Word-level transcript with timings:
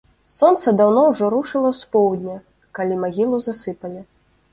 Сонца 0.35 0.71
даўно 0.79 1.01
ўжо 1.09 1.27
рушыла 1.33 1.71
з 1.79 1.83
поўдня, 1.95 2.39
калі 2.79 2.97
магілу 3.05 3.37
засыпалі. 3.49 4.01